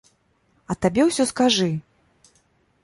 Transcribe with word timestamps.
А 0.73 0.77
табе 0.85 1.01
ўсё 1.09 1.23
скажы! 1.33 1.71